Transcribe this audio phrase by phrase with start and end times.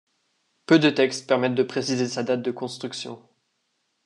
[0.65, 3.21] Peu de textes permettent de préciser sa date de construction.